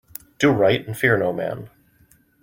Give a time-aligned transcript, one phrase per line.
[0.39, 1.69] Do right and fear no man.